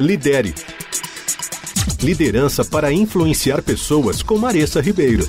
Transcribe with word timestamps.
Lidere. 0.00 0.54
Liderança 2.02 2.64
para 2.64 2.90
influenciar 2.90 3.62
pessoas 3.62 4.22
com 4.22 4.38
Maressa 4.38 4.80
Ribeiro. 4.80 5.28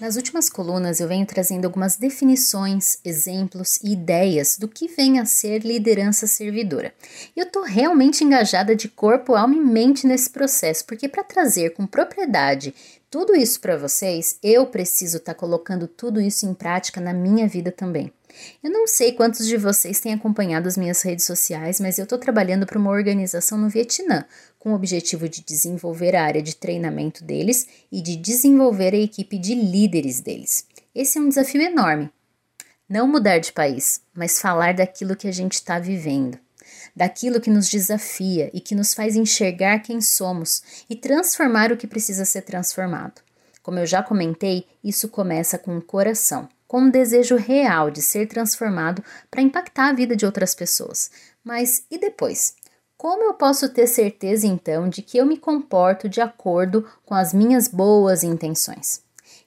Nas 0.00 0.16
últimas 0.16 0.48
colunas 0.48 0.98
eu 0.98 1.06
venho 1.06 1.26
trazendo 1.26 1.66
algumas 1.66 1.96
definições, 1.96 2.98
exemplos 3.04 3.78
e 3.82 3.92
ideias 3.92 4.56
do 4.58 4.66
que 4.66 4.88
vem 4.88 5.18
a 5.18 5.26
ser 5.26 5.64
liderança 5.64 6.26
servidora. 6.26 6.92
E 7.36 7.40
eu 7.40 7.46
estou 7.46 7.62
realmente 7.62 8.24
engajada 8.24 8.74
de 8.74 8.88
corpo, 8.88 9.34
alma 9.34 9.54
e 9.54 9.60
mente 9.60 10.06
nesse 10.06 10.30
processo, 10.30 10.86
porque 10.86 11.08
para 11.08 11.22
trazer 11.22 11.70
com 11.74 11.86
propriedade 11.86 12.74
tudo 13.10 13.36
isso 13.36 13.60
para 13.60 13.76
vocês, 13.76 14.38
eu 14.42 14.66
preciso 14.66 15.18
estar 15.18 15.34
tá 15.34 15.38
colocando 15.38 15.86
tudo 15.86 16.20
isso 16.20 16.46
em 16.46 16.54
prática 16.54 17.00
na 17.00 17.12
minha 17.12 17.46
vida 17.46 17.70
também. 17.70 18.10
Eu 18.62 18.70
não 18.70 18.86
sei 18.86 19.12
quantos 19.12 19.46
de 19.46 19.56
vocês 19.56 20.00
têm 20.00 20.14
acompanhado 20.14 20.68
as 20.68 20.76
minhas 20.76 21.02
redes 21.02 21.24
sociais, 21.24 21.80
mas 21.80 21.98
eu 21.98 22.04
estou 22.04 22.18
trabalhando 22.18 22.66
para 22.66 22.78
uma 22.78 22.90
organização 22.90 23.58
no 23.58 23.68
Vietnã, 23.68 24.24
com 24.58 24.72
o 24.72 24.74
objetivo 24.74 25.28
de 25.28 25.42
desenvolver 25.42 26.16
a 26.16 26.24
área 26.24 26.42
de 26.42 26.56
treinamento 26.56 27.22
deles 27.22 27.66
e 27.92 28.00
de 28.00 28.16
desenvolver 28.16 28.94
a 28.94 28.98
equipe 28.98 29.38
de 29.38 29.54
líderes 29.54 30.20
deles. 30.20 30.66
Esse 30.94 31.18
é 31.18 31.20
um 31.20 31.28
desafio 31.28 31.60
enorme. 31.60 32.10
Não 32.88 33.08
mudar 33.08 33.38
de 33.38 33.52
país, 33.52 34.00
mas 34.14 34.40
falar 34.40 34.74
daquilo 34.74 35.16
que 35.16 35.26
a 35.26 35.32
gente 35.32 35.54
está 35.54 35.78
vivendo, 35.78 36.38
daquilo 36.94 37.40
que 37.40 37.50
nos 37.50 37.68
desafia 37.68 38.50
e 38.52 38.60
que 38.60 38.74
nos 38.74 38.94
faz 38.94 39.16
enxergar 39.16 39.80
quem 39.80 40.00
somos 40.00 40.84
e 40.88 40.94
transformar 40.94 41.72
o 41.72 41.76
que 41.76 41.86
precisa 41.86 42.24
ser 42.24 42.42
transformado. 42.42 43.22
Como 43.62 43.78
eu 43.78 43.86
já 43.86 44.02
comentei, 44.02 44.66
isso 44.82 45.08
começa 45.08 45.58
com 45.58 45.76
o 45.76 45.82
coração 45.82 46.48
com 46.74 46.80
um 46.80 46.90
desejo 46.90 47.36
real 47.36 47.88
de 47.88 48.02
ser 48.02 48.26
transformado 48.26 49.00
para 49.30 49.40
impactar 49.40 49.90
a 49.90 49.92
vida 49.92 50.16
de 50.16 50.26
outras 50.26 50.56
pessoas. 50.56 51.08
Mas 51.44 51.84
e 51.88 51.96
depois? 51.96 52.56
Como 52.96 53.22
eu 53.22 53.34
posso 53.34 53.68
ter 53.68 53.86
certeza 53.86 54.44
então 54.48 54.88
de 54.88 55.00
que 55.00 55.16
eu 55.16 55.24
me 55.24 55.36
comporto 55.36 56.08
de 56.08 56.20
acordo 56.20 56.84
com 57.06 57.14
as 57.14 57.32
minhas 57.32 57.68
boas 57.68 58.24
intenções? 58.24 59.04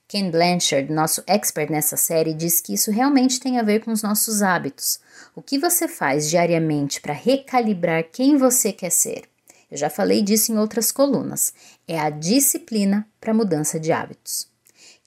Ken 0.08 0.32
Blanchard, 0.32 0.90
nosso 0.90 1.22
expert 1.28 1.70
nessa 1.70 1.98
série, 1.98 2.34
diz 2.34 2.62
que 2.62 2.74
isso 2.74 2.92
realmente 2.92 3.42
tem 3.42 3.60
a 3.60 3.64
ver 3.64 3.84
com 3.84 3.92
os 3.92 4.02
nossos 4.02 4.42
hábitos. 4.42 5.02
O 5.36 5.42
que 5.42 5.60
você 5.60 5.86
faz 5.86 6.30
diariamente 6.30 7.02
para 7.02 7.12
recalibrar 7.12 8.06
quem 8.10 8.38
você 8.38 8.72
quer 8.72 8.90
ser? 8.90 9.24
Eu 9.70 9.76
já 9.76 9.90
falei 9.90 10.22
disso 10.22 10.54
em 10.54 10.58
outras 10.58 10.94
colunas. 10.94 11.54
É 11.86 12.00
a 12.00 12.10
disciplina 12.10 13.06
para 13.20 13.34
mudança 13.34 13.78
de 13.78 13.92
hábitos. 13.92 14.48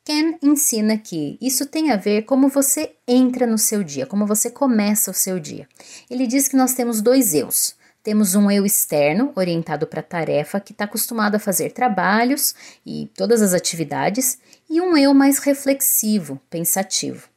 Ken 0.05 0.39
ensina 0.43 0.97
que 0.97 1.37
isso 1.41 1.67
tem 1.67 1.91
a 1.91 1.97
ver 1.97 2.23
como 2.23 2.49
você 2.49 2.93
entra 3.07 3.47
no 3.47 3.59
seu 3.59 3.85
dia, 3.85 4.07
como 4.07 4.27
você 4.27 4.51
começa 4.51 5.11
o 5.11 5.15
seu 5.15 5.39
dia. 5.39 5.69
Ele 6.11 6.27
diz 6.27 6.49
que 6.49 6.57
nós 6.57 6.73
temos 6.73 7.03
dois 7.03 7.35
eus. 7.35 7.75
Temos 8.03 8.35
um 8.35 8.51
eu 8.51 8.65
externo, 8.65 9.31
orientado 9.37 9.87
para 9.87 10.01
a 10.01 10.03
tarefa, 10.03 10.59
que 10.59 10.73
está 10.73 10.85
acostumado 10.85 11.35
a 11.35 11.39
fazer 11.39 11.73
trabalhos 11.73 12.55
e 12.85 13.11
todas 13.15 13.43
as 13.43 13.53
atividades, 13.53 14.39
e 14.71 14.81
um 14.81 14.97
eu 14.97 15.13
mais 15.13 15.39
reflexivo, 15.39 16.41
pensativo. 16.49 17.29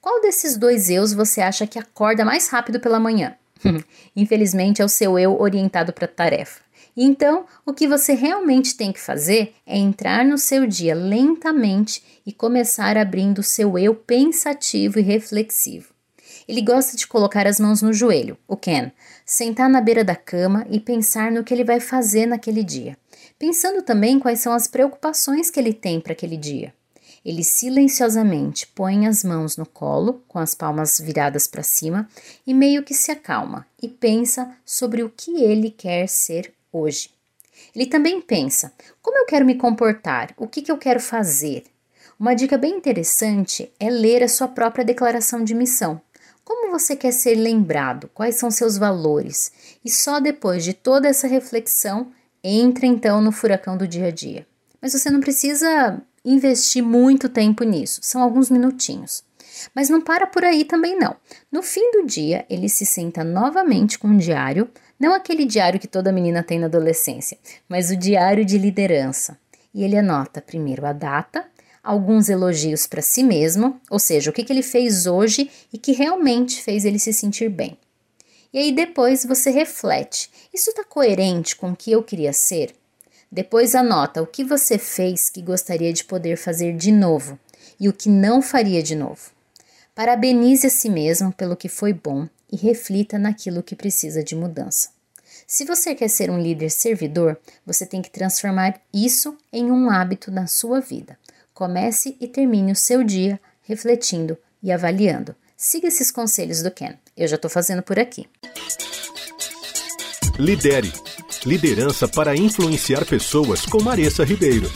Qual 0.00 0.20
desses 0.20 0.56
dois 0.56 0.88
eus 0.90 1.12
você 1.12 1.40
acha 1.40 1.66
que 1.66 1.78
acorda 1.78 2.24
mais 2.24 2.48
rápido 2.48 2.78
pela 2.78 3.00
manhã? 3.00 3.36
Infelizmente 4.14 4.80
é 4.80 4.84
o 4.84 4.88
seu 4.88 5.18
eu 5.18 5.40
orientado 5.40 5.92
para 5.92 6.04
a 6.04 6.08
tarefa. 6.08 6.60
Então, 6.96 7.46
o 7.64 7.72
que 7.72 7.88
você 7.88 8.12
realmente 8.12 8.76
tem 8.76 8.92
que 8.92 9.00
fazer 9.00 9.54
é 9.66 9.78
entrar 9.78 10.24
no 10.24 10.36
seu 10.36 10.66
dia 10.66 10.94
lentamente 10.94 12.20
e 12.26 12.32
começar 12.32 12.98
abrindo 12.98 13.38
o 13.38 13.42
seu 13.42 13.78
eu 13.78 13.94
pensativo 13.94 14.98
e 14.98 15.02
reflexivo. 15.02 15.92
Ele 16.46 16.60
gosta 16.60 16.96
de 16.96 17.06
colocar 17.06 17.46
as 17.46 17.58
mãos 17.58 17.80
no 17.80 17.92
joelho, 17.92 18.36
o 18.46 18.56
Ken, 18.56 18.92
sentar 19.24 19.70
na 19.70 19.80
beira 19.80 20.04
da 20.04 20.16
cama 20.16 20.66
e 20.68 20.78
pensar 20.78 21.30
no 21.30 21.44
que 21.44 21.54
ele 21.54 21.64
vai 21.64 21.80
fazer 21.80 22.26
naquele 22.26 22.62
dia, 22.62 22.98
pensando 23.38 23.82
também 23.82 24.18
quais 24.18 24.40
são 24.40 24.52
as 24.52 24.66
preocupações 24.66 25.50
que 25.50 25.58
ele 25.58 25.72
tem 25.72 26.00
para 26.00 26.12
aquele 26.12 26.36
dia. 26.36 26.74
Ele 27.24 27.44
silenciosamente 27.44 28.66
põe 28.66 29.06
as 29.06 29.22
mãos 29.22 29.56
no 29.56 29.64
colo, 29.64 30.24
com 30.26 30.40
as 30.40 30.54
palmas 30.54 30.98
viradas 30.98 31.46
para 31.46 31.62
cima, 31.62 32.08
e 32.44 32.52
meio 32.52 32.82
que 32.82 32.94
se 32.94 33.12
acalma 33.12 33.64
e 33.80 33.88
pensa 33.88 34.50
sobre 34.66 35.04
o 35.04 35.08
que 35.08 35.42
ele 35.42 35.70
quer 35.70 36.08
ser 36.08 36.52
hoje. 36.72 37.10
Ele 37.74 37.86
também 37.86 38.20
pensa: 38.20 38.72
como 39.00 39.18
eu 39.18 39.26
quero 39.26 39.44
me 39.44 39.54
comportar? 39.54 40.32
O 40.36 40.48
que, 40.48 40.62
que 40.62 40.72
eu 40.72 40.78
quero 40.78 41.00
fazer? 41.00 41.64
Uma 42.18 42.34
dica 42.34 42.56
bem 42.56 42.76
interessante 42.76 43.72
é 43.78 43.90
ler 43.90 44.22
a 44.22 44.28
sua 44.28 44.48
própria 44.48 44.84
declaração 44.84 45.42
de 45.42 45.54
missão. 45.54 46.00
Como 46.44 46.70
você 46.70 46.96
quer 46.96 47.12
ser 47.12 47.34
lembrado? 47.34 48.10
Quais 48.12 48.36
são 48.36 48.50
seus 48.50 48.76
valores? 48.76 49.52
E 49.84 49.90
só 49.90 50.20
depois 50.20 50.64
de 50.64 50.72
toda 50.72 51.08
essa 51.08 51.26
reflexão, 51.26 52.12
entra 52.42 52.86
então 52.86 53.20
no 53.20 53.32
furacão 53.32 53.76
do 53.76 53.86
dia 53.86 54.06
a 54.06 54.10
dia. 54.10 54.46
Mas 54.80 54.92
você 54.92 55.10
não 55.10 55.20
precisa 55.20 56.02
investir 56.24 56.82
muito 56.82 57.28
tempo 57.28 57.64
nisso, 57.64 58.00
são 58.02 58.22
alguns 58.22 58.50
minutinhos. 58.50 59.24
Mas 59.74 59.88
não 59.88 60.00
para 60.00 60.26
por 60.26 60.44
aí 60.44 60.64
também 60.64 60.98
não. 60.98 61.16
No 61.50 61.62
fim 61.62 61.90
do 61.92 62.06
dia, 62.06 62.44
ele 62.48 62.68
se 62.68 62.86
senta 62.86 63.22
novamente 63.24 63.98
com 63.98 64.08
um 64.08 64.16
diário, 64.16 64.70
não 64.98 65.14
aquele 65.14 65.44
diário 65.44 65.80
que 65.80 65.88
toda 65.88 66.12
menina 66.12 66.42
tem 66.42 66.58
na 66.58 66.66
adolescência, 66.66 67.38
mas 67.68 67.90
o 67.90 67.96
diário 67.96 68.44
de 68.44 68.58
liderança. 68.58 69.38
E 69.74 69.82
ele 69.82 69.96
anota 69.96 70.40
primeiro 70.40 70.86
a 70.86 70.92
data, 70.92 71.44
alguns 71.82 72.28
elogios 72.28 72.86
para 72.86 73.02
si 73.02 73.22
mesmo, 73.22 73.80
ou 73.90 73.98
seja, 73.98 74.30
o 74.30 74.32
que, 74.32 74.44
que 74.44 74.52
ele 74.52 74.62
fez 74.62 75.06
hoje 75.06 75.50
e 75.72 75.78
que 75.78 75.92
realmente 75.92 76.62
fez 76.62 76.84
ele 76.84 76.98
se 76.98 77.12
sentir 77.12 77.48
bem. 77.48 77.76
E 78.52 78.58
aí 78.58 78.72
depois 78.72 79.24
você 79.24 79.50
reflete: 79.50 80.30
isso 80.52 80.70
está 80.70 80.84
coerente 80.84 81.56
com 81.56 81.72
o 81.72 81.76
que 81.76 81.90
eu 81.90 82.02
queria 82.02 82.32
ser? 82.32 82.74
Depois 83.30 83.74
anota 83.74 84.20
o 84.20 84.26
que 84.26 84.44
você 84.44 84.76
fez 84.76 85.30
que 85.30 85.40
gostaria 85.40 85.92
de 85.92 86.04
poder 86.04 86.36
fazer 86.36 86.76
de 86.76 86.92
novo 86.92 87.38
e 87.80 87.88
o 87.88 87.92
que 87.92 88.10
não 88.10 88.42
faria 88.42 88.82
de 88.82 88.94
novo. 88.94 89.30
Parabenize 89.94 90.66
a 90.66 90.70
si 90.70 90.88
mesmo 90.88 91.32
pelo 91.32 91.54
que 91.54 91.68
foi 91.68 91.92
bom 91.92 92.26
e 92.50 92.56
reflita 92.56 93.18
naquilo 93.18 93.62
que 93.62 93.76
precisa 93.76 94.24
de 94.24 94.34
mudança. 94.34 94.88
Se 95.46 95.66
você 95.66 95.94
quer 95.94 96.08
ser 96.08 96.30
um 96.30 96.40
líder 96.40 96.70
servidor, 96.70 97.38
você 97.66 97.84
tem 97.84 98.00
que 98.00 98.10
transformar 98.10 98.80
isso 98.92 99.36
em 99.52 99.70
um 99.70 99.90
hábito 99.90 100.30
na 100.30 100.46
sua 100.46 100.80
vida. 100.80 101.18
Comece 101.52 102.16
e 102.18 102.26
termine 102.26 102.72
o 102.72 102.76
seu 102.76 103.04
dia 103.04 103.38
refletindo 103.62 104.38
e 104.62 104.72
avaliando. 104.72 105.36
Siga 105.56 105.88
esses 105.88 106.10
conselhos 106.10 106.62
do 106.62 106.70
Ken. 106.70 106.94
Eu 107.14 107.28
já 107.28 107.36
estou 107.36 107.50
fazendo 107.50 107.82
por 107.82 107.98
aqui. 107.98 108.26
Lidere. 110.38 110.90
Liderança 111.44 112.08
para 112.08 112.34
influenciar 112.34 113.04
pessoas 113.04 113.66
com 113.66 113.82
Maressa 113.82 114.24
Ribeiro. 114.24 114.70